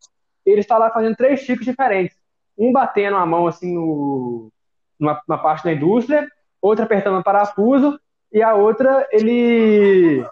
[0.44, 2.16] ele está lá fazendo três tiques diferentes.
[2.58, 4.50] Um batendo a mão assim no,
[4.98, 6.28] numa, numa parte da indústria,
[6.60, 7.98] outra apertando o parafuso,
[8.32, 10.24] e a outra ele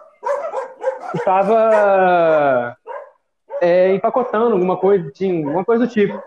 [1.13, 2.75] estava
[3.61, 6.21] é, empacotando alguma coisa, assim, alguma coisa do tipo.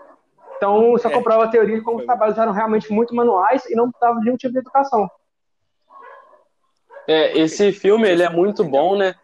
[0.55, 1.11] Então, isso é.
[1.11, 4.25] comprova a teoria de como os trabalhos eram realmente muito manuais e não precisavam de
[4.25, 5.09] nenhum tipo de educação.
[7.05, 9.15] É, esse filme, ele é muito bom, né?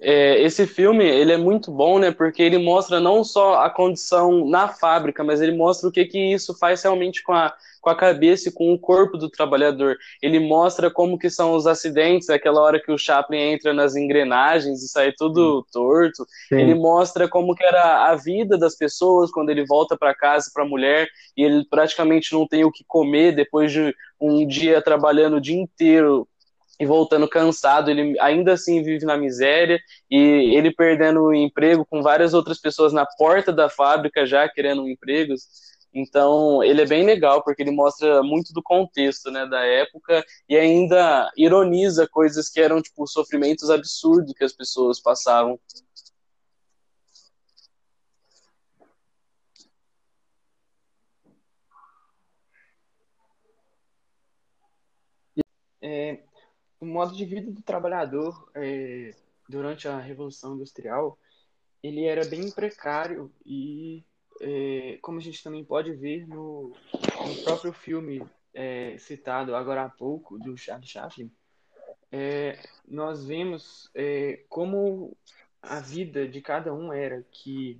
[0.00, 2.10] É, esse filme, ele é muito bom, né?
[2.10, 6.32] Porque ele mostra não só a condição na fábrica, mas ele mostra o que, que
[6.32, 9.96] isso faz realmente com a com a cabeça e com o corpo do trabalhador.
[10.22, 14.82] Ele mostra como que são os acidentes, aquela hora que o Chaplin entra nas engrenagens
[14.82, 16.24] e sai tudo torto.
[16.48, 16.60] Sim.
[16.60, 20.64] Ele mostra como que era a vida das pessoas quando ele volta para casa para
[20.64, 25.36] a mulher e ele praticamente não tem o que comer depois de um dia trabalhando
[25.36, 26.28] o dia inteiro
[26.80, 29.78] e voltando cansado, ele ainda assim vive na miséria
[30.10, 30.16] e
[30.56, 34.88] ele perdendo o emprego com várias outras pessoas na porta da fábrica já querendo um
[34.88, 35.34] emprego.
[35.92, 40.56] Então, ele é bem legal porque ele mostra muito do contexto, né, da época e
[40.56, 45.58] ainda ironiza coisas que eram tipo sofrimentos absurdos que as pessoas passavam.
[55.82, 56.22] É,
[56.78, 59.14] o modo de vida do trabalhador é,
[59.48, 61.18] durante a Revolução Industrial
[61.82, 64.04] ele era bem precário e
[64.40, 66.72] é, como a gente também pode ver no,
[67.26, 71.30] no próprio filme é, citado agora há pouco, do Charles Chaplin,
[72.10, 73.90] é, nós vemos
[74.48, 75.16] como
[75.62, 77.78] a vida de cada um era, que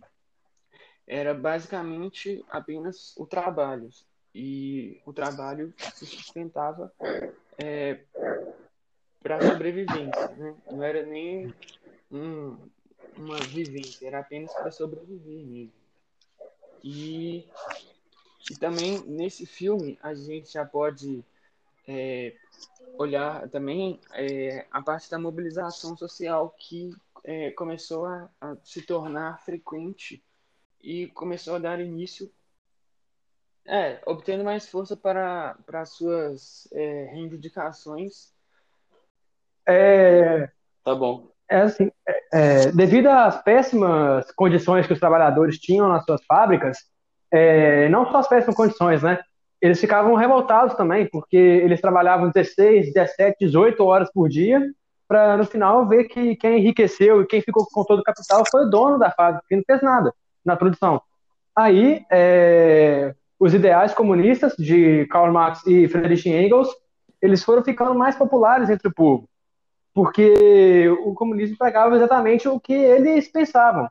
[1.06, 3.88] era basicamente apenas o trabalho.
[4.32, 6.92] E o trabalho se sustentava
[9.20, 10.54] para sobrevivência, né?
[10.70, 11.52] Não era nem
[12.11, 12.56] um,
[13.16, 15.80] uma vivência, era apenas para sobreviver mesmo.
[16.83, 17.49] E,
[18.51, 21.24] e também nesse filme a gente já pode
[21.87, 22.35] é,
[22.99, 29.41] olhar também é, a parte da mobilização social que é, começou a, a, se tornar
[29.45, 30.22] frequente
[30.83, 32.33] e começou a dar início,
[33.66, 38.33] é, obtendo mais força para, para suas é, reivindicações.
[39.66, 40.51] É,
[40.83, 41.30] tá bom.
[41.51, 46.78] É assim, é, é, devido às péssimas condições que os trabalhadores tinham nas suas fábricas,
[47.32, 49.18] é, não só as péssimas condições, né?
[49.61, 54.62] Eles ficavam revoltados também, porque eles trabalhavam 16, 17, 18 horas por dia,
[55.09, 58.66] para no final ver que quem enriqueceu e quem ficou com todo o capital foi
[58.66, 61.03] o dono da fábrica, que não fez nada na produção.
[61.55, 66.68] Aí, é, os ideais comunistas de Karl Marx e Friedrich Engels,
[67.20, 69.28] eles foram ficando mais populares entre o povo,
[69.93, 73.88] porque o comunismo pregava exatamente o que eles pensavam.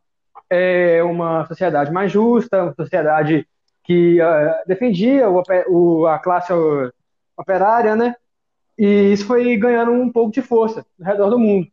[0.49, 3.47] É uma sociedade mais justa, uma sociedade
[3.83, 6.53] que uh, defendia o, o, a classe
[7.37, 8.15] operária, né?
[8.77, 11.67] E isso foi ganhando um pouco de força ao redor do mundo.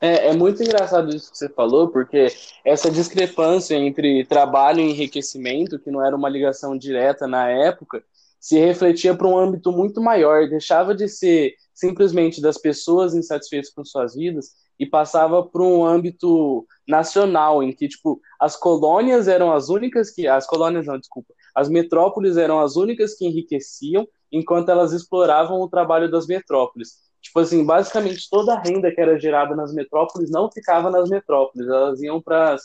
[0.00, 2.28] É, é, muito engraçado isso que você falou, porque
[2.64, 8.04] essa discrepância entre trabalho e enriquecimento, que não era uma ligação direta na época,
[8.40, 13.84] se refletia para um âmbito muito maior, deixava de ser simplesmente das pessoas insatisfeitas com
[13.84, 19.68] suas vidas e passava para um âmbito nacional, em que tipo as colônias eram as
[19.68, 24.92] únicas que as colônias não, desculpa, as metrópoles eram as únicas que enriqueciam, enquanto elas
[24.92, 27.08] exploravam o trabalho das metrópoles.
[27.20, 31.68] Tipo assim, basicamente toda a renda que era gerada nas metrópoles não ficava nas metrópoles,
[31.68, 32.56] elas iam para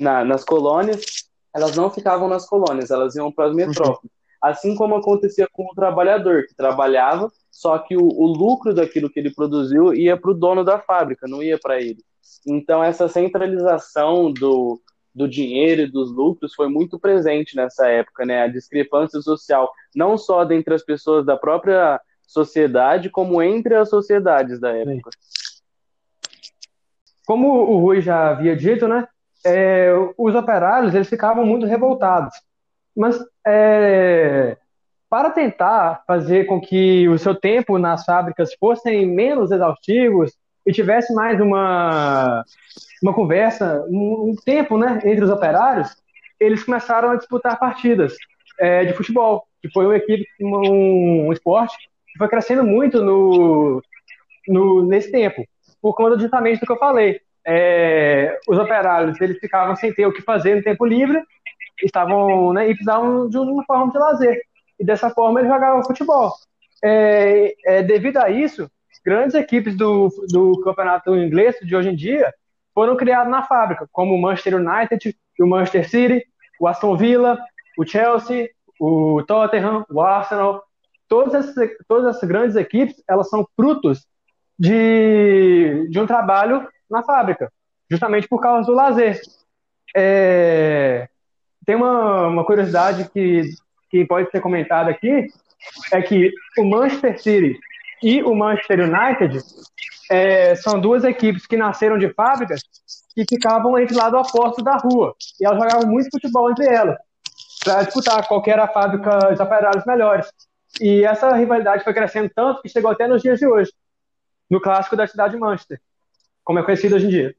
[0.00, 3.56] na, nas colônias, elas não ficavam nas colônias, elas iam para as uhum.
[3.56, 4.17] metrópoles.
[4.40, 9.18] Assim como acontecia com o trabalhador, que trabalhava, só que o, o lucro daquilo que
[9.18, 11.98] ele produziu ia para o dono da fábrica, não ia para ele.
[12.46, 14.80] Então, essa centralização do,
[15.14, 18.42] do dinheiro e dos lucros foi muito presente nessa época, né?
[18.42, 24.60] A discrepância social, não só dentre as pessoas da própria sociedade, como entre as sociedades
[24.60, 25.10] da época.
[27.26, 29.06] Como o Rui já havia dito, né?
[29.44, 32.34] É, os operários eles ficavam muito revoltados.
[32.98, 34.56] Mas é,
[35.08, 40.32] para tentar fazer com que o seu tempo nas fábricas fossem menos exaustivos
[40.66, 42.44] e tivesse mais uma,
[43.00, 45.96] uma conversa, um, um tempo né, entre os operários,
[46.40, 48.16] eles começaram a disputar partidas
[48.58, 51.76] é, de futebol, que foi uma equipe, um, um esporte
[52.12, 53.80] que foi crescendo muito no,
[54.48, 55.46] no, nesse tempo,
[55.80, 57.20] por conta justamente do que eu falei.
[57.46, 61.22] É, os operários eles ficavam sem ter o que fazer no tempo livre,
[61.82, 64.40] estavam né, e precisavam de uma forma de lazer
[64.78, 66.32] e dessa forma ele jogava futebol.
[66.82, 68.70] É, é, devido a isso,
[69.04, 72.32] grandes equipes do, do campeonato inglês de hoje em dia
[72.74, 76.24] foram criadas na fábrica, como o Manchester United, o Manchester City,
[76.60, 77.38] o Aston Villa,
[77.76, 78.48] o Chelsea,
[78.78, 80.62] o Tottenham, o Arsenal.
[81.08, 84.06] Todas essas, todas essas grandes equipes, elas são frutos
[84.58, 87.50] de, de um trabalho na fábrica,
[87.90, 89.20] justamente por causa do lazer.
[89.96, 91.08] É,
[91.68, 93.50] tem uma, uma curiosidade que
[93.90, 95.26] que pode ser comentado aqui
[95.92, 97.58] é que o Manchester City
[98.02, 99.38] e o Manchester United
[100.10, 102.62] é, são duas equipes que nasceram de fábricas
[103.14, 105.14] que ficavam entre lado oposto da rua.
[105.38, 106.96] E elas jogavam muito futebol entre elas,
[107.62, 110.26] para disputar qual era a fábrica de operários melhores.
[110.80, 113.72] E essa rivalidade foi crescendo tanto que chegou até nos dias de hoje,
[114.50, 115.80] no clássico da cidade de Manchester,
[116.44, 117.34] como é conhecido hoje em dia.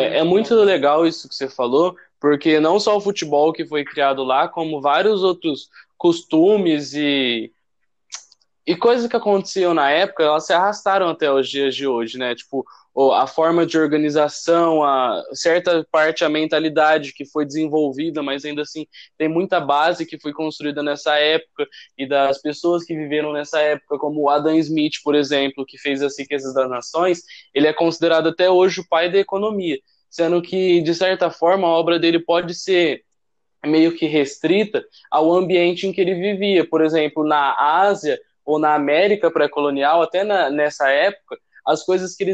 [0.00, 3.84] É, é muito legal isso que você falou, porque não só o futebol que foi
[3.84, 7.52] criado lá, como vários outros costumes e,
[8.66, 12.34] e coisas que aconteciam na época, elas se arrastaram até os dias de hoje, né?
[12.34, 12.64] Tipo,
[13.12, 18.86] a forma de organização, a certa parte a mentalidade que foi desenvolvida, mas ainda assim
[19.16, 21.66] tem muita base que foi construída nessa época
[21.96, 26.18] e das pessoas que viveram nessa época, como Adam Smith, por exemplo, que fez as
[26.18, 27.22] riquezas das nações,
[27.54, 29.78] ele é considerado até hoje o pai da economia
[30.10, 33.04] sendo que, de certa forma, a obra dele pode ser
[33.64, 36.68] meio que restrita ao ambiente em que ele vivia.
[36.68, 42.24] Por exemplo, na Ásia ou na América pré-colonial, até na, nessa época, as coisas que,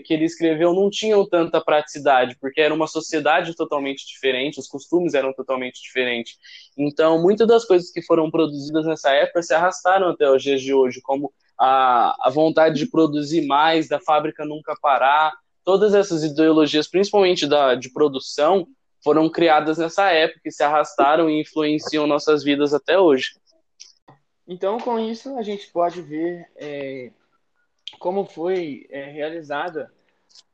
[0.00, 5.14] que ele escreveu não tinham tanta praticidade, porque era uma sociedade totalmente diferente, os costumes
[5.14, 6.36] eram totalmente diferentes.
[6.76, 10.72] Então, muitas das coisas que foram produzidas nessa época se arrastaram até os dias de
[10.72, 16.88] hoje, como a, a vontade de produzir mais, da fábrica nunca parar, todas essas ideologias,
[16.88, 18.66] principalmente da, de produção,
[19.02, 23.32] foram criadas nessa época e se arrastaram e influenciam nossas vidas até hoje.
[24.46, 27.10] Então, com isso, a gente pode ver é,
[27.98, 29.92] como foi é, realizada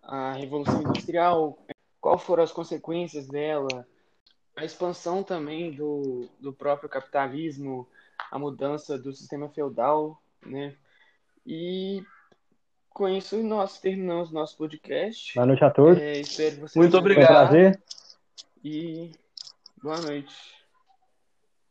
[0.03, 1.59] a Revolução Industrial,
[2.01, 3.87] quais foram as consequências dela,
[4.57, 7.89] a expansão também do, do próprio capitalismo,
[8.31, 10.75] a mudança do sistema feudal, né?
[11.47, 12.03] E
[12.91, 15.35] com isso nós terminamos nosso podcast.
[15.35, 15.99] Boa noite a todos.
[15.99, 17.27] É, espero vocês Muito obrigado.
[17.27, 17.83] Foi um prazer.
[18.63, 19.13] E
[19.83, 20.35] boa noite.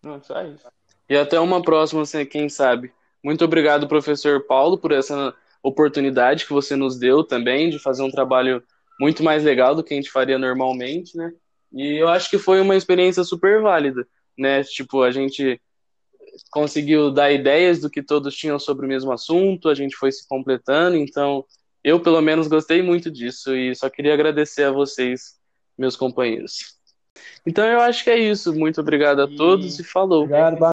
[0.04, 0.68] Não, só isso.
[1.08, 2.94] E até uma próxima, quem sabe.
[3.24, 5.34] Muito obrigado, professor Paulo, por essa
[5.64, 8.62] oportunidade que você nos deu também de fazer um trabalho
[9.00, 11.32] muito mais legal do que a gente faria normalmente, né?
[11.72, 14.06] E eu acho que foi uma experiência super válida,
[14.38, 14.64] né?
[14.64, 15.60] Tipo, a gente
[16.52, 20.28] conseguiu dar ideias do que todos tinham sobre o mesmo assunto, a gente foi se
[20.28, 21.46] completando, então
[21.84, 25.40] eu pelo menos gostei muito disso e só queria agradecer a vocês,
[25.78, 26.78] meus companheiros.
[27.46, 28.54] Então eu acho que é isso.
[28.54, 30.24] Muito obrigado a todos e falou.
[30.24, 30.58] Obrigado,